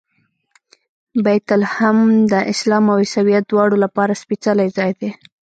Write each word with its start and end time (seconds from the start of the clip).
بیت 1.25 1.47
لحم 1.61 1.97
د 2.31 2.33
اسلام 2.53 2.85
او 2.91 2.97
عیسویت 3.03 3.43
دواړو 3.47 3.75
لپاره 3.85 4.19
سپېڅلی 4.21 4.67
ځای 4.77 4.91
دی. 4.99 5.09